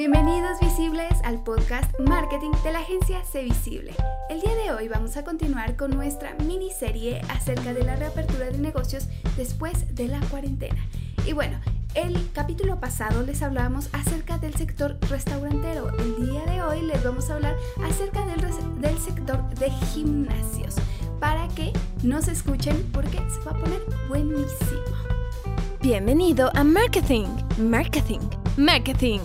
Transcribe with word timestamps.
Bienvenidos 0.00 0.58
visibles 0.60 1.12
al 1.24 1.44
podcast 1.44 1.92
Marketing 2.00 2.52
de 2.64 2.72
la 2.72 2.78
agencia 2.78 3.22
C 3.22 3.42
Visible. 3.42 3.94
El 4.30 4.40
día 4.40 4.54
de 4.54 4.72
hoy 4.72 4.88
vamos 4.88 5.18
a 5.18 5.24
continuar 5.24 5.76
con 5.76 5.90
nuestra 5.90 6.32
miniserie 6.36 7.20
acerca 7.28 7.74
de 7.74 7.84
la 7.84 7.96
reapertura 7.96 8.46
de 8.46 8.56
negocios 8.56 9.08
después 9.36 9.94
de 9.94 10.08
la 10.08 10.18
cuarentena. 10.30 10.82
Y 11.26 11.34
bueno, 11.34 11.60
el 11.92 12.16
capítulo 12.32 12.80
pasado 12.80 13.22
les 13.24 13.42
hablábamos 13.42 13.90
acerca 13.92 14.38
del 14.38 14.54
sector 14.54 14.96
restaurantero. 15.10 15.90
El 15.98 16.30
día 16.30 16.46
de 16.46 16.62
hoy 16.62 16.80
les 16.80 17.04
vamos 17.04 17.28
a 17.28 17.34
hablar 17.34 17.56
acerca 17.84 18.24
del, 18.24 18.40
del 18.80 18.98
sector 19.00 19.46
de 19.56 19.70
gimnasios 19.92 20.76
para 21.20 21.46
que 21.48 21.74
nos 22.02 22.26
escuchen 22.26 22.88
porque 22.94 23.18
se 23.18 23.40
va 23.40 23.50
a 23.50 23.60
poner 23.60 23.82
buenísimo. 24.08 24.80
Bienvenido 25.82 26.50
a 26.54 26.64
Marketing, 26.64 27.26
Marketing, 27.58 28.20
Marketing 28.56 29.20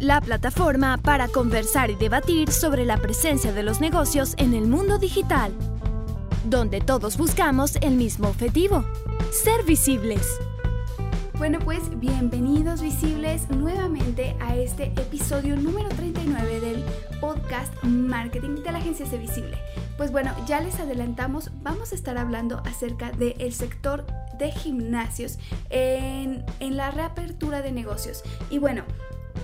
la 0.00 0.20
plataforma 0.20 0.96
para 0.98 1.28
conversar 1.28 1.90
y 1.90 1.96
debatir 1.96 2.52
sobre 2.52 2.84
la 2.84 2.98
presencia 2.98 3.52
de 3.52 3.64
los 3.64 3.80
negocios 3.80 4.34
en 4.36 4.54
el 4.54 4.68
mundo 4.68 4.98
digital, 4.98 5.52
donde 6.44 6.80
todos 6.80 7.16
buscamos 7.16 7.76
el 7.80 7.94
mismo 7.94 8.28
objetivo, 8.28 8.84
ser 9.32 9.64
visibles. 9.64 10.24
Bueno, 11.36 11.58
pues 11.64 11.82
bienvenidos 11.98 12.80
visibles 12.80 13.48
nuevamente 13.50 14.36
a 14.40 14.56
este 14.56 14.86
episodio 14.86 15.56
número 15.56 15.88
39 15.88 16.60
del 16.60 16.84
podcast 17.20 17.72
Marketing 17.82 18.56
de 18.62 18.72
la 18.72 18.78
agencia 18.78 19.06
C 19.06 19.18
Visible. 19.18 19.56
Pues 19.96 20.12
bueno, 20.12 20.32
ya 20.46 20.60
les 20.60 20.78
adelantamos, 20.78 21.50
vamos 21.62 21.92
a 21.92 21.94
estar 21.96 22.18
hablando 22.18 22.60
acerca 22.64 23.10
del 23.12 23.52
sector 23.52 24.04
de 24.38 24.52
gimnasios 24.52 25.38
en, 25.70 26.44
en 26.60 26.76
la 26.76 26.92
reapertura 26.92 27.62
de 27.62 27.72
negocios. 27.72 28.22
Y 28.50 28.58
bueno, 28.58 28.84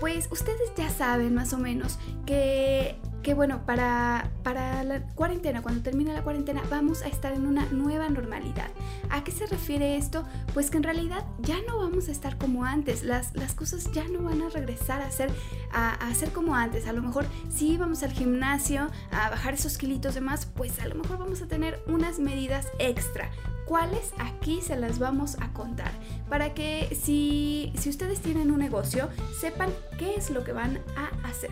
pues 0.05 0.29
ustedes 0.31 0.71
ya 0.77 0.91
saben 0.91 1.35
más 1.35 1.55
o 1.55 1.59
menos 1.59 1.99
que, 2.27 2.95
bueno, 3.35 3.65
para, 3.65 4.31
para 4.43 4.84
la 4.84 5.01
cuarentena, 5.15 5.62
cuando 5.62 5.81
termine 5.81 6.12
la 6.12 6.23
cuarentena, 6.23 6.62
vamos 6.69 7.01
a 7.01 7.06
estar 7.06 7.33
en 7.33 7.47
una 7.47 7.65
nueva 7.70 8.11
normalidad. 8.11 8.69
¿A 9.09 9.25
qué 9.25 9.33
se 9.33 9.47
refiere 9.47 9.97
esto? 9.97 10.27
Pues 10.53 10.70
que 10.70 10.77
en 10.77 10.83
realidad 10.83 11.25
ya 11.39 11.56
no 11.67 11.78
vamos 11.78 12.09
a 12.09 12.12
estar 12.12 12.37
como 12.37 12.67
antes, 12.67 13.03
las, 13.03 13.34
las 13.34 13.55
cosas 13.55 13.91
ya 13.93 14.06
no 14.09 14.25
van 14.25 14.43
a 14.43 14.51
regresar 14.51 15.01
a 15.01 15.11
ser, 15.11 15.31
a, 15.73 15.97
como 16.34 16.55
antes. 16.55 16.87
A 16.87 16.93
lo 16.93 17.00
mejor 17.00 17.25
si 17.48 17.78
vamos 17.78 18.03
al 18.03 18.12
gimnasio 18.12 18.91
a 19.11 19.31
bajar 19.31 19.55
esos 19.55 19.78
kilitos 19.78 20.15
de 20.15 20.21
más, 20.21 20.45
pues 20.45 20.81
a 20.81 20.87
lo 20.87 20.97
mejor 20.97 21.17
vamos 21.17 21.41
a 21.41 21.47
tener 21.47 21.83
unas 21.87 22.19
medidas 22.19 22.69
extra 22.78 23.31
cuáles 23.67 24.12
aquí 24.19 24.61
se 24.61 24.77
las 24.77 24.98
vamos 24.98 25.37
a 25.41 25.53
contar 25.53 25.93
para 26.29 26.55
que 26.55 26.97
si, 27.01 27.73
si 27.77 27.89
ustedes 27.89 28.21
tienen 28.21 28.51
un 28.51 28.59
negocio 28.59 29.09
sepan 29.41 29.71
qué 29.98 30.15
es 30.17 30.31
lo 30.31 30.45
que 30.45 30.53
van 30.53 30.81
a 30.97 31.29
hacer. 31.29 31.51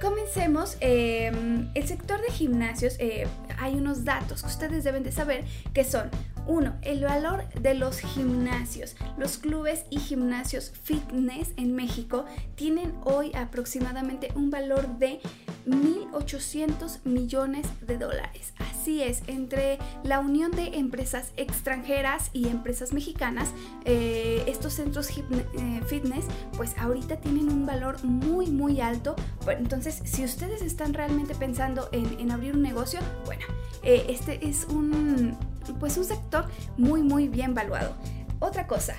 Comencemos. 0.00 0.76
Em, 0.80 1.70
el 1.74 1.86
sector 1.86 2.20
de 2.20 2.30
gimnasios, 2.30 2.96
eh, 2.98 3.26
hay 3.58 3.74
unos 3.74 4.04
datos 4.04 4.42
que 4.42 4.48
ustedes 4.48 4.84
deben 4.84 5.02
de 5.02 5.12
saber 5.12 5.44
que 5.72 5.82
son 5.82 6.10
1. 6.46 6.74
El 6.82 7.04
valor 7.04 7.48
de 7.54 7.74
los 7.74 8.00
gimnasios. 8.00 8.96
Los 9.16 9.38
clubes 9.38 9.84
y 9.88 9.98
gimnasios 9.98 10.72
fitness 10.82 11.52
en 11.56 11.74
México 11.74 12.26
tienen 12.54 12.92
hoy 13.04 13.32
aproximadamente 13.34 14.28
un 14.34 14.50
valor 14.50 14.98
de 14.98 15.20
1.800 15.66 17.04
millones 17.04 17.66
de 17.86 17.98
dólares. 17.98 18.52
Así 18.58 19.02
es, 19.02 19.22
entre 19.26 19.78
la 20.02 20.20
unión 20.20 20.50
de 20.52 20.78
empresas 20.78 21.32
extranjeras 21.36 22.30
y 22.32 22.48
empresas 22.48 22.92
mexicanas, 22.92 23.50
eh, 23.84 24.42
estos 24.46 24.74
centros 24.74 25.08
eh, 25.10 25.80
fitness, 25.86 26.26
pues 26.56 26.76
ahorita 26.78 27.16
tienen 27.16 27.48
un 27.48 27.66
valor 27.66 28.02
muy, 28.04 28.46
muy 28.46 28.80
alto. 28.80 29.16
entonces, 29.48 30.00
si 30.04 30.24
ustedes 30.24 30.62
están 30.62 30.94
realmente 30.94 31.34
pensando 31.34 31.88
en, 31.92 32.30
abrir 32.30 32.54
un 32.54 32.62
negocio, 32.62 33.00
bueno, 33.24 33.44
eh, 33.82 34.06
este 34.08 34.46
es 34.46 34.64
un, 34.64 35.36
pues 35.80 35.96
un 35.96 36.04
sector 36.04 36.46
muy, 36.76 37.02
muy 37.02 37.28
bien 37.28 37.54
valuado. 37.54 37.94
Otra 38.40 38.66
cosa, 38.66 38.96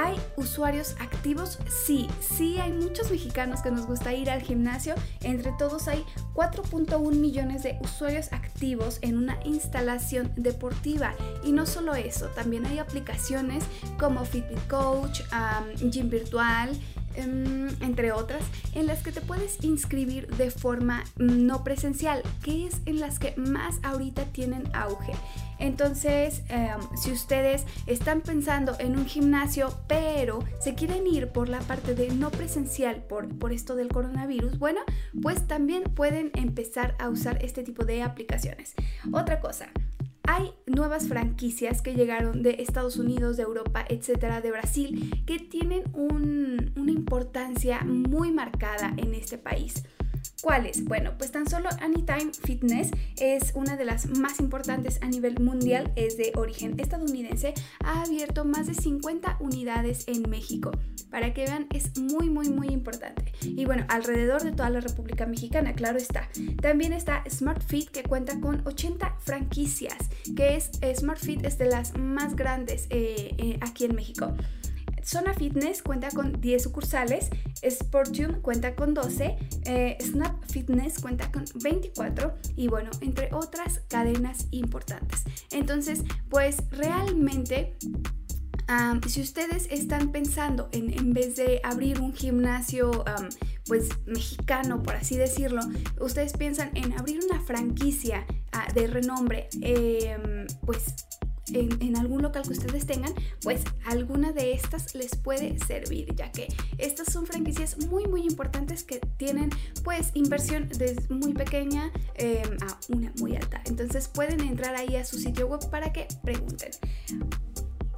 ¿Hay 0.00 0.16
usuarios 0.36 0.94
activos? 1.00 1.58
Sí, 1.68 2.08
sí 2.20 2.56
hay 2.58 2.70
muchos 2.70 3.10
mexicanos 3.10 3.62
que 3.62 3.72
nos 3.72 3.84
gusta 3.86 4.14
ir 4.14 4.30
al 4.30 4.40
gimnasio. 4.40 4.94
Entre 5.22 5.50
todos 5.58 5.88
hay 5.88 6.04
4.1 6.34 7.16
millones 7.16 7.64
de 7.64 7.76
usuarios 7.82 8.32
activos 8.32 8.98
en 9.02 9.18
una 9.18 9.40
instalación 9.44 10.30
deportiva. 10.36 11.14
Y 11.42 11.50
no 11.50 11.66
solo 11.66 11.96
eso, 11.96 12.26
también 12.28 12.64
hay 12.66 12.78
aplicaciones 12.78 13.64
como 13.98 14.24
Fitbit 14.24 14.68
Coach, 14.68 15.22
Gym 15.90 16.08
Virtual, 16.08 16.70
entre 17.16 18.12
otras, 18.12 18.42
en 18.74 18.86
las 18.86 19.02
que 19.02 19.12
te 19.12 19.20
puedes 19.20 19.62
inscribir 19.62 20.28
de 20.36 20.50
forma 20.50 21.04
no 21.16 21.64
presencial, 21.64 22.22
que 22.42 22.66
es 22.66 22.80
en 22.86 23.00
las 23.00 23.18
que 23.18 23.34
más 23.36 23.76
ahorita 23.82 24.24
tienen 24.26 24.64
auge. 24.74 25.12
Entonces, 25.58 26.42
em, 26.48 26.78
si 26.96 27.10
ustedes 27.10 27.64
están 27.86 28.20
pensando 28.20 28.76
en 28.78 28.96
un 28.96 29.06
gimnasio, 29.06 29.76
pero 29.88 30.44
se 30.60 30.74
quieren 30.74 31.06
ir 31.06 31.28
por 31.28 31.48
la 31.48 31.58
parte 31.60 31.94
de 31.94 32.10
no 32.10 32.30
presencial 32.30 33.02
por, 33.02 33.28
por 33.38 33.52
esto 33.52 33.74
del 33.74 33.88
coronavirus, 33.88 34.58
bueno, 34.58 34.80
pues 35.20 35.46
también 35.48 35.82
pueden 35.82 36.30
empezar 36.34 36.94
a 36.98 37.08
usar 37.08 37.44
este 37.44 37.62
tipo 37.64 37.84
de 37.84 38.02
aplicaciones. 38.02 38.74
Otra 39.12 39.40
cosa, 39.40 39.68
hay 40.28 40.52
nuevas 40.66 41.08
franquicias 41.08 41.80
que 41.80 41.94
llegaron 41.94 42.42
de 42.42 42.56
Estados 42.60 42.98
Unidos, 42.98 43.38
de 43.38 43.44
Europa, 43.44 43.86
etcétera, 43.88 44.42
de 44.42 44.50
Brasil, 44.50 45.24
que 45.26 45.38
tienen 45.38 45.84
una 45.94 46.92
importancia 46.92 47.80
muy 47.80 48.30
marcada 48.30 48.92
en 48.98 49.14
este 49.14 49.38
país. 49.38 49.84
¿Cuáles? 50.42 50.84
Bueno, 50.84 51.12
pues 51.16 51.32
tan 51.32 51.48
solo 51.48 51.70
Anytime 51.80 52.32
Fitness 52.44 52.90
es 53.16 53.52
una 53.54 53.78
de 53.78 53.86
las 53.86 54.06
más 54.18 54.38
importantes 54.38 54.98
a 55.00 55.06
nivel 55.06 55.40
mundial, 55.40 55.92
es 55.96 56.18
de 56.18 56.32
origen 56.36 56.78
estadounidense, 56.78 57.54
ha 57.82 58.02
abierto 58.02 58.44
más 58.44 58.66
de 58.66 58.74
50 58.74 59.38
unidades 59.40 60.06
en 60.08 60.28
México. 60.28 60.72
Para 61.10 61.32
que 61.32 61.44
vean, 61.44 61.66
es 61.72 61.98
muy, 61.98 62.28
muy, 62.28 62.48
muy 62.50 62.68
importante. 62.68 63.32
Y 63.42 63.64
bueno, 63.64 63.84
alrededor 63.88 64.42
de 64.42 64.52
toda 64.52 64.70
la 64.70 64.80
República 64.80 65.26
Mexicana, 65.26 65.72
claro 65.74 65.98
está. 65.98 66.28
También 66.60 66.92
está 66.92 67.24
Smart 67.28 67.62
Fit, 67.62 67.90
que 67.90 68.02
cuenta 68.02 68.40
con 68.40 68.66
80 68.66 69.16
franquicias, 69.20 69.96
que 70.36 70.56
es 70.56 70.70
Smart 70.98 71.20
Fit 71.20 71.44
es 71.44 71.58
de 71.58 71.66
las 71.66 71.96
más 71.96 72.36
grandes 72.36 72.86
eh, 72.90 73.34
eh, 73.38 73.58
aquí 73.62 73.84
en 73.84 73.94
México. 73.94 74.34
Zona 75.08 75.32
Fitness 75.32 75.82
cuenta 75.82 76.10
con 76.10 76.38
10 76.38 76.62
sucursales, 76.62 77.30
Sportium 77.66 78.42
cuenta 78.42 78.74
con 78.74 78.92
12, 78.92 79.38
eh, 79.64 79.96
Snap 80.02 80.44
Fitness 80.50 80.98
cuenta 80.98 81.32
con 81.32 81.46
24 81.54 82.34
y 82.56 82.68
bueno, 82.68 82.90
entre 83.00 83.30
otras 83.32 83.80
cadenas 83.88 84.48
importantes. 84.50 85.24
Entonces, 85.50 86.04
pues 86.28 86.58
realmente 86.70 87.74
si 89.06 89.22
ustedes 89.22 89.66
están 89.70 90.12
pensando 90.12 90.68
en, 90.72 90.92
en, 90.92 91.12
vez 91.12 91.36
de 91.36 91.60
abrir 91.64 92.00
un 92.00 92.12
gimnasio 92.12 93.04
pues 93.66 93.88
mexicano, 94.06 94.82
por 94.82 94.96
así 94.96 95.16
decirlo, 95.16 95.60
ustedes 96.00 96.32
piensan 96.34 96.70
en 96.74 96.92
abrir 96.98 97.20
una 97.24 97.40
franquicia 97.40 98.26
ah, 98.52 98.66
de 98.74 98.86
renombre, 98.86 99.48
em, 99.62 100.46
pues 100.66 100.94
en, 101.52 101.96
algún 101.96 102.22
local 102.22 102.42
que 102.42 102.52
ustedes 102.52 102.86
tengan, 102.86 103.14
pues 103.42 103.62
alguna 103.86 104.32
de 104.32 104.52
estas 104.52 104.94
les 104.94 105.16
puede 105.16 105.58
servir, 105.58 106.14
ya 106.14 106.30
que 106.30 106.48
estas 106.76 107.12
son 107.12 107.26
franquicias 107.26 107.78
muy 107.86 108.06
muy 108.06 108.22
importantes 108.22 108.84
que 108.84 109.00
tienen 109.16 109.50
pues 109.82 110.10
inversión 110.14 110.68
desde 110.68 110.96
muy 111.08 111.32
pequeña 111.32 111.90
em, 112.14 112.56
a 112.62 112.78
una 112.88 113.12
muy 113.18 113.36
alta. 113.36 113.62
Entonces 113.64 114.08
pueden 114.08 114.40
entrar 114.40 114.74
ahí 114.74 114.96
a 114.96 115.04
su 115.04 115.18
sitio 115.18 115.46
web 115.46 115.68
para 115.70 115.92
que 115.92 116.06
pregunten. 116.22 116.70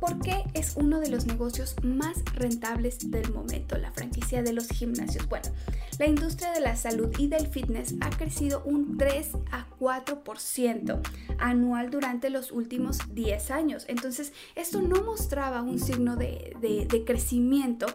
¿Por 0.00 0.18
qué 0.20 0.44
es 0.54 0.76
uno 0.76 0.98
de 0.98 1.10
los 1.10 1.26
negocios 1.26 1.76
más 1.82 2.24
rentables 2.34 3.10
del 3.10 3.32
momento, 3.32 3.76
la 3.76 3.92
franquicia 3.92 4.42
de 4.42 4.54
los 4.54 4.68
gimnasios? 4.68 5.28
Bueno, 5.28 5.50
la 5.98 6.06
industria 6.06 6.52
de 6.52 6.60
la 6.60 6.74
salud 6.74 7.10
y 7.18 7.28
del 7.28 7.46
fitness 7.46 7.94
ha 8.00 8.08
crecido 8.08 8.62
un 8.64 8.96
3 8.96 9.32
a 9.52 9.66
4% 9.78 11.00
anual 11.38 11.90
durante 11.90 12.30
los 12.30 12.50
últimos 12.50 12.98
10 13.14 13.50
años. 13.50 13.84
Entonces, 13.88 14.32
esto 14.54 14.80
no 14.80 15.02
mostraba 15.02 15.60
un 15.60 15.78
signo 15.78 16.16
de, 16.16 16.56
de 16.60 17.04
crecimiento 17.04 17.86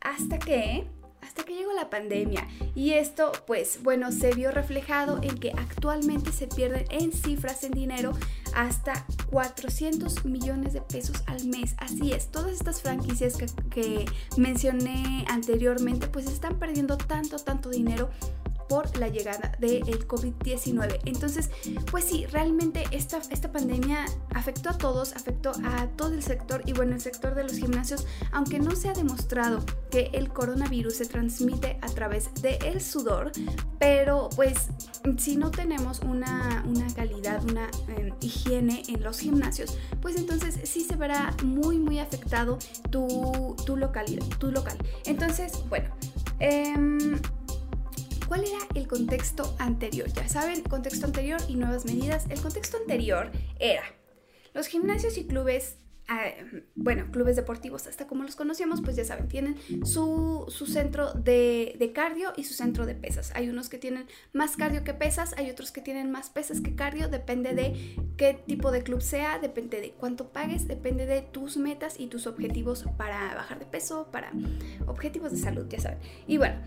hasta 0.00 0.38
que 0.38 0.86
hasta 1.26 1.42
que 1.42 1.54
llegó 1.54 1.72
la 1.72 1.90
pandemia. 1.90 2.46
Y 2.74 2.92
esto, 2.92 3.32
pues 3.46 3.82
bueno, 3.82 4.12
se 4.12 4.32
vio 4.32 4.52
reflejado 4.52 5.18
en 5.22 5.38
que 5.38 5.50
actualmente 5.50 6.32
se 6.32 6.46
pierden 6.46 6.86
en 6.90 7.12
cifras 7.12 7.64
en 7.64 7.72
dinero 7.72 8.12
hasta 8.54 9.04
400 9.30 10.24
millones 10.24 10.72
de 10.72 10.80
pesos 10.80 11.22
al 11.26 11.44
mes. 11.46 11.74
Así 11.78 12.12
es, 12.12 12.30
todas 12.30 12.52
estas 12.52 12.80
franquicias 12.80 13.36
que, 13.70 14.04
mencioné 14.36 15.24
anteriormente, 15.28 16.06
pues 16.06 16.26
están 16.26 16.58
perdiendo 16.58 16.96
tanto, 16.96 17.36
tanto 17.38 17.70
dinero 17.70 18.08
por 18.68 18.96
la 18.98 19.08
llegada 19.08 19.52
del 19.58 20.06
COVID-19. 20.06 21.00
Entonces, 21.04 21.50
pues 21.90 22.04
sí, 22.04 22.26
realmente 22.26 22.84
esta, 22.90 23.20
esta 23.30 23.52
pandemia 23.52 24.04
afectó 24.34 24.70
a 24.70 24.78
todos, 24.78 25.14
afectó 25.14 25.52
a 25.64 25.86
todo 25.96 26.14
el 26.14 26.22
sector 26.22 26.62
y 26.66 26.72
bueno, 26.72 26.94
el 26.94 27.00
sector 27.00 27.34
de 27.34 27.44
los 27.44 27.52
gimnasios, 27.52 28.06
aunque 28.32 28.58
no 28.58 28.74
se 28.76 28.88
ha 28.88 28.92
demostrado 28.92 29.64
que 29.90 30.10
el 30.12 30.28
coronavirus 30.32 30.96
se 30.96 31.06
transmite 31.06 31.78
a 31.82 31.86
través 31.88 32.30
del 32.42 32.80
sudor, 32.80 33.32
pero 33.78 34.28
pues 34.34 34.68
si 35.18 35.36
no 35.36 35.50
tenemos 35.50 36.00
una, 36.00 36.64
calidad, 36.94 37.42
una 37.44 37.70
em, 37.96 38.12
higiene 38.20 38.82
en 38.88 39.02
los 39.02 39.20
gimnasios, 39.20 39.76
pues 40.00 40.16
entonces 40.16 40.58
sí 40.64 40.82
se 40.82 40.96
verá 40.96 41.34
muy, 41.42 41.78
muy 41.78 41.98
afectado 41.98 42.58
tu, 42.90 43.56
tu 43.64 43.76
localidad, 43.76 44.26
tu 44.38 44.50
local. 44.50 44.76
Entonces, 45.04 45.52
bueno, 45.68 45.88
em, 46.38 47.18
¿Cuál 48.28 48.44
era 48.44 48.58
el 48.74 48.88
contexto 48.88 49.54
anterior? 49.58 50.08
Ya 50.12 50.28
saben, 50.28 50.62
contexto 50.62 51.06
anterior 51.06 51.40
y 51.48 51.56
nuevas 51.56 51.84
medidas. 51.84 52.26
El 52.28 52.40
contexto 52.40 52.76
anterior 52.76 53.30
era 53.58 53.84
los 54.54 54.66
gimnasios 54.66 55.18
y 55.18 55.26
clubes 55.26 55.76
Ah, 56.08 56.30
bueno, 56.76 57.10
clubes 57.10 57.34
deportivos, 57.34 57.88
hasta 57.88 58.06
como 58.06 58.22
los 58.22 58.36
conocemos, 58.36 58.80
pues 58.80 58.94
ya 58.94 59.04
saben, 59.04 59.26
tienen 59.26 59.56
su, 59.84 60.46
centro 60.68 61.12
de, 61.14 61.90
cardio 61.92 62.32
y 62.36 62.44
su 62.44 62.54
centro 62.54 62.86
de 62.86 62.94
pesas. 62.94 63.32
Hay 63.34 63.48
unos 63.48 63.68
que 63.68 63.78
tienen 63.78 64.06
más 64.32 64.56
cardio 64.56 64.84
que 64.84 64.94
pesas, 64.94 65.34
hay 65.36 65.50
otros 65.50 65.72
que 65.72 65.80
tienen 65.80 66.12
más 66.12 66.30
pesas 66.30 66.60
que 66.60 66.76
cardio, 66.76 67.08
depende 67.08 67.54
de 67.54 67.96
qué 68.16 68.34
tipo 68.34 68.70
de 68.70 68.84
club 68.84 69.02
sea, 69.02 69.40
depende 69.40 69.80
de 69.80 69.94
cuánto 69.94 70.28
pagues, 70.28 70.68
depende 70.68 71.06
de 71.06 71.22
tus 71.22 71.56
metas 71.56 71.98
y 71.98 72.06
tus 72.06 72.28
objetivos 72.28 72.84
para 72.96 73.34
bajar 73.34 73.58
de 73.58 73.66
peso, 73.66 74.08
para 74.12 74.30
objetivos 74.86 75.32
de 75.32 75.38
salud, 75.38 75.66
ya 75.68 75.80
saben. 75.80 75.98
Y 76.28 76.36
bueno, 76.36 76.60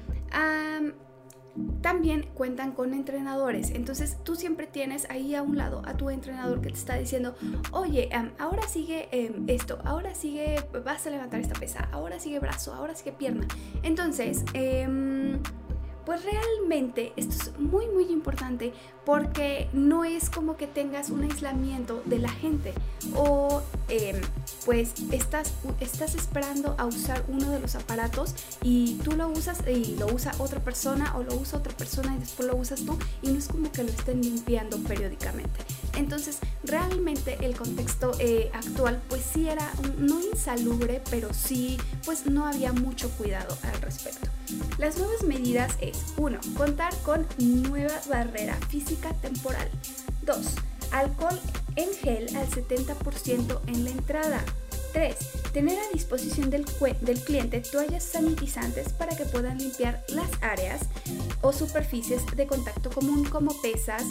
también 1.81 2.27
cuentan 2.33 2.71
con 2.71 2.94
entrenadores. 2.94 3.71
Entonces 3.71 4.17
tú 4.23 4.35
siempre 4.35 4.67
tienes 4.67 5.09
ahí 5.09 5.35
a 5.35 5.41
un 5.41 5.57
lado 5.57 5.81
a 5.85 5.95
tu 5.95 6.09
entrenador 6.09 6.61
que 6.61 6.69
te 6.69 6.75
está 6.75 6.95
diciendo, 6.95 7.35
oye, 7.71 8.09
ahora 8.38 8.67
sigue 8.67 9.07
em, 9.11 9.45
esto, 9.47 9.79
ahora 9.85 10.13
sigue, 10.13 10.63
vas 10.83 11.06
a 11.07 11.09
levantar 11.09 11.39
esta 11.39 11.59
pesa, 11.59 11.89
ahora 11.91 12.19
sigue 12.19 12.39
brazo, 12.39 12.73
ahora 12.73 12.95
sigue 12.95 13.11
pierna. 13.11 13.47
Entonces, 13.83 14.44
em, 14.53 15.19
pues 16.05 16.23
realmente 16.23 17.13
esto 17.15 17.35
es 17.35 17.59
muy 17.59 17.87
muy 17.87 18.05
importante 18.05 18.73
porque 19.05 19.69
no 19.73 20.05
es 20.05 20.29
como 20.29 20.55
que 20.55 20.67
tengas 20.67 21.09
un 21.09 21.23
aislamiento 21.23 22.03
de 22.05 22.19
la 22.19 22.29
gente 22.29 22.73
o 23.15 23.63
em, 23.87 24.21
pues 24.65 24.93
estás, 25.11 25.53
estás 25.79 26.13
esperando 26.15 26.75
a 26.77 26.85
usar 26.85 27.23
uno 27.27 27.49
de 27.49 27.59
los 27.59 27.75
aparatos 27.75 28.35
y 28.61 28.95
tú 29.03 29.13
lo 29.13 29.27
usas 29.29 29.63
y 29.67 29.95
lo 29.95 30.07
usa 30.13 30.31
otra 30.37 30.59
persona 30.59 31.15
o 31.17 31.23
lo 31.23 31.33
usa 31.35 31.57
otra 31.57 31.75
persona 31.75 32.15
y 32.15 32.19
después 32.19 32.47
lo 32.47 32.55
usas 32.55 32.81
tú 32.81 32.97
y 33.21 33.29
no 33.29 33.39
es 33.39 33.47
como 33.47 33.71
que 33.71 33.83
lo 33.83 33.89
estén 33.89 34.21
limpiando 34.21 34.77
periódicamente. 34.77 35.59
Entonces 35.97 36.37
realmente 36.63 37.37
el 37.41 37.55
contexto 37.55 38.11
eh, 38.19 38.51
actual 38.53 39.01
pues 39.09 39.23
sí 39.23 39.49
era 39.49 39.71
no 39.97 40.21
insalubre 40.21 41.01
pero 41.09 41.33
sí 41.33 41.77
pues 42.05 42.27
no 42.27 42.45
había 42.45 42.73
mucho 42.73 43.09
cuidado 43.17 43.57
al 43.63 43.81
respecto. 43.81 44.29
Las 44.77 44.97
nuevas 44.97 45.23
medidas 45.23 45.75
es 45.81 46.13
1. 46.17 46.39
Contar 46.57 46.95
con 47.03 47.25
nueva 47.37 47.99
barrera 48.09 48.55
física 48.69 49.13
temporal. 49.21 49.69
2. 50.23 50.37
Alcohol 50.91 51.39
en 51.75 51.93
gel 51.93 52.35
al 52.35 52.49
70% 52.49 53.59
en 53.67 53.83
la 53.83 53.91
entrada. 53.91 54.43
3. 54.93 55.15
Tener 55.53 55.77
a 55.77 55.93
disposición 55.93 56.49
del, 56.49 56.65
del, 57.01 57.19
cliente 57.21 57.61
toallas 57.61 58.03
sanitizantes 58.03 58.91
para 58.93 59.15
que 59.15 59.25
puedan 59.25 59.59
limpiar 59.59 60.03
las 60.09 60.29
áreas 60.41 60.81
o 61.41 61.53
superficies 61.53 62.25
de 62.35 62.47
contacto 62.47 62.89
común 62.89 63.23
como 63.25 63.59
pesas, 63.61 64.03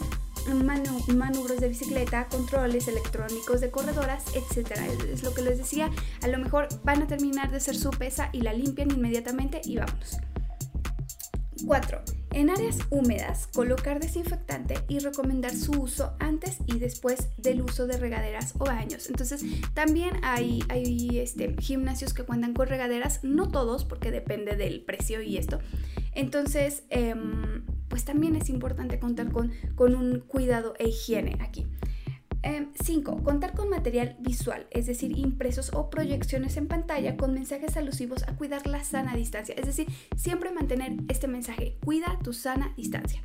manubros 0.54 1.60
de 1.60 1.68
bicicleta, 1.68 2.26
controles 2.28 2.88
electrónicos 2.88 3.60
de 3.60 3.70
corredoras, 3.70 4.24
etc. 4.34 4.72
Es 5.12 5.22
lo 5.22 5.34
que 5.34 5.42
les 5.42 5.58
decía, 5.58 5.90
a 6.22 6.28
lo 6.28 6.38
mejor 6.38 6.68
van 6.84 7.02
a 7.02 7.06
terminar 7.06 7.50
de 7.50 7.58
hacer 7.58 7.76
su 7.76 7.90
pesa 7.90 8.30
y 8.32 8.40
la 8.40 8.52
limpian 8.52 8.90
inmediatamente 8.90 9.60
y 9.64 9.76
vámonos. 9.76 10.18
4. 11.64 12.02
En 12.32 12.50
áreas 12.50 12.78
húmedas, 12.90 13.46
colocar 13.48 14.00
desinfectante 14.00 14.76
y 14.88 14.98
recomendar 14.98 15.54
su 15.54 15.72
uso 15.72 16.14
antes 16.18 16.58
y 16.66 16.78
después 16.78 17.28
del 17.36 17.62
uso 17.62 17.86
de 17.86 17.96
regaderas 17.96 18.54
o 18.58 18.64
baños. 18.64 19.08
Entonces, 19.08 19.44
también 19.74 20.16
hay, 20.22 20.62
hay 20.68 21.18
este, 21.18 21.56
gimnasios 21.58 22.12
que 22.14 22.24
cuentan 22.24 22.54
con 22.54 22.68
regaderas, 22.68 23.20
no 23.22 23.48
todos, 23.48 23.84
porque 23.84 24.10
depende 24.10 24.56
del 24.56 24.82
precio 24.84 25.22
y 25.22 25.36
esto. 25.36 25.58
Entonces, 26.14 26.84
em, 26.90 27.64
pues 27.88 28.04
también 28.04 28.36
es 28.36 28.50
importante 28.50 28.98
contar 28.98 29.32
con, 29.32 29.52
con 29.74 29.94
un 29.94 30.20
cuidado 30.20 30.74
e 30.78 30.88
higiene 30.88 31.38
aquí. 31.40 31.66
5. 32.42 33.12
Em, 33.12 33.24
contar 33.24 33.54
con 33.54 33.68
material 33.68 34.16
visual, 34.20 34.66
es 34.70 34.86
decir, 34.86 35.16
impresos 35.16 35.72
o 35.74 35.90
proyecciones 35.90 36.56
en 36.56 36.68
pantalla 36.68 37.16
con 37.16 37.34
mensajes 37.34 37.76
alusivos 37.76 38.22
a 38.24 38.36
cuidar 38.36 38.66
la 38.66 38.84
sana 38.84 39.16
distancia. 39.16 39.54
Es 39.56 39.66
decir, 39.66 39.88
siempre 40.16 40.52
mantener 40.52 40.92
este 41.08 41.28
mensaje, 41.28 41.76
cuida 41.84 42.18
tu 42.22 42.32
sana 42.32 42.72
distancia. 42.76 43.22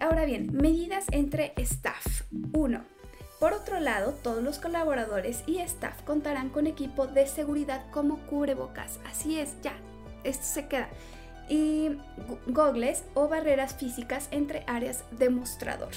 Ahora 0.00 0.24
bien, 0.24 0.50
medidas 0.52 1.06
entre 1.10 1.52
staff. 1.56 2.22
1. 2.52 2.84
Por 3.40 3.52
otro 3.52 3.78
lado, 3.80 4.14
todos 4.14 4.42
los 4.42 4.58
colaboradores 4.58 5.42
y 5.46 5.58
staff 5.58 6.02
contarán 6.02 6.50
con 6.50 6.66
equipo 6.66 7.06
de 7.06 7.26
seguridad 7.26 7.84
como 7.90 8.18
cubrebocas. 8.26 8.98
Así 9.04 9.38
es, 9.38 9.54
ya, 9.62 9.74
esto 10.24 10.44
se 10.44 10.66
queda. 10.66 10.88
Y 11.48 11.96
gogles 12.46 13.04
o 13.14 13.28
barreras 13.28 13.74
físicas 13.74 14.28
entre 14.30 14.64
áreas 14.66 15.04
de 15.12 15.30
mostrador. 15.30 15.92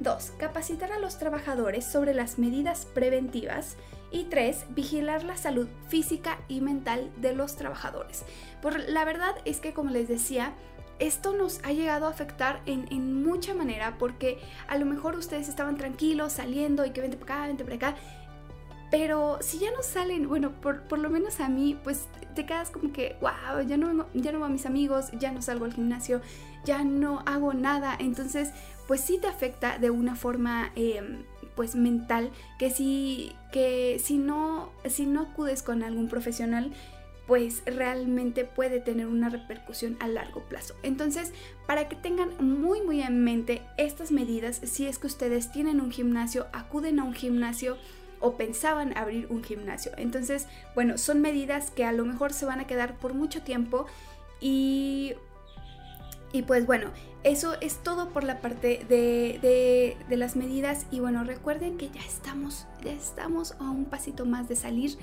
2. 0.00 0.32
Capacitar 0.38 0.92
a 0.92 0.98
los 0.98 1.18
trabajadores 1.18 1.84
sobre 1.84 2.14
las 2.14 2.38
medidas 2.38 2.86
preventivas. 2.86 3.76
Y 4.10 4.24
3. 4.24 4.66
Vigilar 4.70 5.24
la 5.24 5.36
salud 5.36 5.68
física 5.88 6.38
y 6.48 6.60
mental 6.60 7.10
de 7.16 7.34
los 7.34 7.56
trabajadores. 7.56 8.24
Por 8.62 8.78
la 8.88 9.04
verdad 9.04 9.34
es 9.44 9.58
que, 9.58 9.72
como 9.72 9.90
les 9.90 10.08
decía, 10.08 10.54
esto 10.98 11.34
nos 11.34 11.60
ha 11.64 11.72
llegado 11.72 12.06
a 12.06 12.10
afectar 12.10 12.62
en, 12.66 13.22
mucha 13.22 13.54
manera 13.54 13.96
porque 13.98 14.38
a 14.68 14.78
lo 14.78 14.86
mejor 14.86 15.16
ustedes 15.16 15.48
estaban 15.48 15.76
tranquilos 15.76 16.32
saliendo 16.32 16.86
y 16.86 16.90
que 16.90 17.00
vente 17.00 17.16
para 17.16 17.34
acá, 17.34 17.46
vente 17.48 17.64
para 17.64 17.76
acá. 17.76 17.96
Pero 18.90 19.38
si 19.40 19.58
ya 19.58 19.70
no 19.72 19.82
salen, 19.82 20.28
bueno, 20.28 20.52
por, 20.52 20.82
por, 20.82 20.98
lo 20.98 21.10
menos 21.10 21.40
a 21.40 21.48
mí, 21.48 21.76
pues 21.82 22.06
te 22.34 22.46
quedas 22.46 22.70
como 22.70 22.92
que, 22.92 23.16
wow, 23.20 23.66
ya 23.66 23.76
no, 23.76 24.06
ya 24.14 24.32
no 24.32 24.38
veo 24.38 24.46
a 24.46 24.48
mis 24.48 24.66
amigos, 24.66 25.10
ya 25.18 25.32
no 25.32 25.42
salgo 25.42 25.64
al 25.64 25.74
gimnasio, 25.74 26.20
ya 26.64 26.84
no 26.84 27.22
hago 27.26 27.52
nada. 27.52 27.96
Entonces, 27.98 28.50
pues 28.86 29.00
sí 29.00 29.18
te 29.18 29.26
afecta 29.26 29.78
de 29.78 29.90
una 29.90 30.14
forma 30.14 30.70
em, 30.76 31.24
pues 31.56 31.74
mental 31.74 32.30
que 32.58 32.70
si, 32.70 33.32
que 33.52 34.00
si 34.02 34.18
no, 34.18 34.70
si 34.88 35.06
no 35.06 35.22
acudes 35.22 35.62
con 35.62 35.82
algún 35.82 36.08
profesional 36.08 36.72
pues 37.26 37.62
realmente 37.66 38.44
puede 38.44 38.80
tener 38.80 39.06
una 39.08 39.28
repercusión 39.28 39.96
a 40.00 40.06
largo 40.06 40.42
plazo. 40.42 40.74
Entonces, 40.82 41.32
para 41.66 41.88
que 41.88 41.96
tengan 41.96 42.30
muy 42.38 42.82
muy 42.82 43.02
en 43.02 43.24
mente 43.24 43.62
estas 43.76 44.12
medidas, 44.12 44.60
si 44.62 44.86
es 44.86 44.98
que 44.98 45.08
ustedes 45.08 45.50
tienen 45.50 45.80
un 45.80 45.90
gimnasio, 45.90 46.46
acuden 46.52 47.00
a 47.00 47.04
un 47.04 47.14
gimnasio 47.14 47.76
o 48.20 48.36
pensaban 48.36 48.96
abrir 48.96 49.26
un 49.30 49.42
gimnasio. 49.42 49.92
Entonces, 49.96 50.46
bueno, 50.74 50.98
son 50.98 51.20
medidas 51.20 51.70
que 51.70 51.84
a 51.84 51.92
lo 51.92 52.04
mejor 52.04 52.32
se 52.32 52.46
van 52.46 52.60
a 52.60 52.66
quedar 52.66 52.94
por 52.96 53.14
mucho 53.14 53.42
tiempo 53.42 53.86
y 54.40 55.14
y 56.36 56.42
pues 56.42 56.66
bueno, 56.66 56.90
eso 57.24 57.54
es 57.62 57.82
todo 57.82 58.10
por 58.10 58.22
la 58.22 58.42
parte 58.42 58.84
de, 58.90 59.96
las 60.10 60.36
medidas. 60.36 60.84
Y 60.90 61.00
bueno, 61.00 61.24
recuerden 61.24 61.78
que 61.78 61.88
ya 61.88 62.02
estamos, 62.02 62.66
ya 62.84 62.92
estamos 62.92 63.52
a 63.52 63.70
un 63.70 63.86
pasito 63.86 64.26
más 64.26 64.46
de 64.46 64.54
salir 64.54 64.98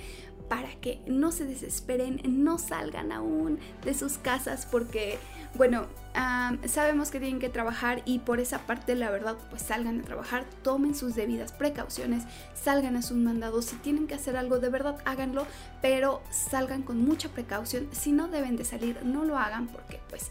para 0.47 0.69
que 0.75 1.01
no 1.07 1.31
se 1.31 1.45
desesperen, 1.45 2.21
no 2.23 2.59
salgan 2.59 3.11
aún 3.11 3.57
de 3.83 3.95
sus 3.95 4.19
casas 4.19 4.67
porque, 4.69 5.17
bueno, 5.55 5.87
sabemos 6.67 7.09
que 7.09 7.19
tienen 7.19 7.39
que 7.39 7.49
trabajar 7.49 8.03
y 8.05 8.19
por 8.19 8.39
esa 8.39 8.59
parte, 8.59 8.93
la 8.93 9.09
verdad, 9.09 9.35
pues 9.49 9.63
salgan 9.63 10.01
a 10.01 10.03
trabajar, 10.03 10.45
tomen 10.61 10.93
sus 10.93 11.15
debidas 11.15 11.51
precauciones, 11.51 12.25
salgan 12.53 12.95
a 12.95 13.01
sus 13.01 13.17
mandados, 13.17 13.65
si 13.65 13.77
tienen 13.77 14.05
que 14.05 14.13
hacer 14.13 14.37
algo, 14.37 14.59
de 14.59 14.69
verdad 14.69 14.97
háganlo, 15.05 15.47
pero 15.81 16.21
salgan 16.29 16.83
con 16.83 17.03
mucha 17.03 17.29
precaución, 17.29 17.87
si 17.91 18.11
no 18.11 18.27
deben 18.27 18.55
de 18.55 18.65
salir, 18.65 19.03
no 19.03 19.25
lo 19.25 19.39
hagan 19.39 19.67
porque 19.67 19.99
pues 20.09 20.29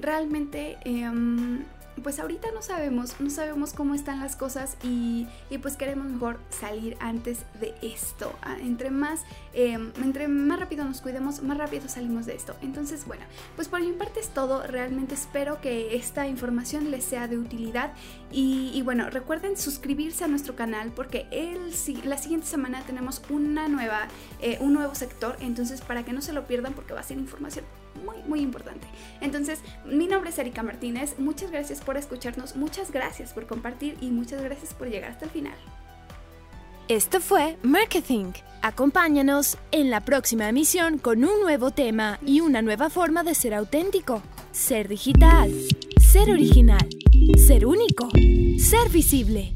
realmente 0.00 0.78
em, 0.84 1.64
pues 2.02 2.18
ahorita 2.18 2.48
no 2.52 2.62
sabemos, 2.62 3.18
no 3.20 3.30
sabemos 3.30 3.72
cómo 3.72 3.94
están 3.94 4.20
las 4.20 4.36
cosas 4.36 4.76
y, 4.82 5.26
pues 5.62 5.76
queremos 5.76 6.06
mejor 6.06 6.38
salir 6.50 6.96
antes 7.00 7.40
de 7.60 7.74
esto. 7.82 8.34
Ah, 8.42 8.56
entre 8.60 8.90
más, 8.90 9.22
em, 9.54 9.92
entre 10.02 10.28
más 10.28 10.60
rápido 10.60 10.84
nos 10.84 11.00
cuidemos, 11.00 11.42
más 11.42 11.56
rápido 11.56 11.88
salimos 11.88 12.26
de 12.26 12.34
esto. 12.34 12.54
Entonces, 12.60 13.06
bueno, 13.06 13.24
pues 13.54 13.68
por 13.68 13.80
mi 13.80 13.92
parte 13.92 14.20
es 14.20 14.28
todo. 14.28 14.62
Realmente 14.66 15.14
espero 15.14 15.60
que 15.60 15.96
esta 15.96 16.26
información 16.26 16.90
les 16.90 17.04
sea 17.04 17.28
de 17.28 17.38
utilidad. 17.38 17.92
Y, 18.30 18.82
bueno, 18.82 19.08
recuerden 19.08 19.56
suscribirse 19.56 20.24
a 20.24 20.28
nuestro 20.28 20.56
canal 20.56 20.92
porque 20.92 21.26
el, 21.30 21.72
la 22.04 22.18
siguiente 22.18 22.46
semana 22.46 22.82
tenemos 22.82 23.22
una 23.30 23.68
nueva, 23.68 24.08
eh, 24.40 24.58
un 24.60 24.74
nuevo 24.74 24.94
sector. 24.94 25.36
Entonces, 25.40 25.80
para 25.80 26.04
que 26.04 26.12
no 26.12 26.20
se 26.20 26.32
lo 26.32 26.46
pierdan 26.46 26.74
porque 26.74 26.92
va 26.92 27.00
a 27.00 27.04
ser 27.04 27.18
información 27.18 27.64
muy, 28.04 28.16
muy 28.26 28.40
importante. 28.40 28.86
Entonces, 29.20 29.60
mi 29.84 30.06
nombre 30.06 30.30
es 30.30 30.38
Erika 30.38 30.62
Martínez, 30.62 31.18
muchas 31.18 31.50
gracias 31.50 31.80
por 31.80 31.96
escucharnos, 31.96 32.56
muchas 32.56 32.90
gracias 32.90 33.32
por 33.32 33.46
compartir 33.46 33.96
y 34.00 34.10
muchas 34.10 34.42
gracias 34.42 34.74
por 34.74 34.88
llegar 34.88 35.10
hasta 35.10 35.24
el 35.24 35.30
final. 35.30 35.56
Esto 36.88 37.20
fue 37.20 37.56
Marketing. 37.62 38.32
Acompáñanos 38.62 39.58
en 39.72 39.90
la 39.90 40.04
próxima 40.04 40.48
emisión 40.48 40.98
con 40.98 41.24
un 41.24 41.40
nuevo 41.40 41.72
tema 41.72 42.20
y 42.24 42.40
una 42.40 42.62
nueva 42.62 42.90
forma 42.90 43.24
de 43.24 43.34
ser 43.34 43.54
auténtico, 43.54 44.22
ser 44.52 44.86
digital, 44.86 45.52
ser 46.00 46.30
original, 46.30 46.88
ser 47.44 47.66
único, 47.66 48.08
ser 48.58 48.88
visible. 48.90 49.55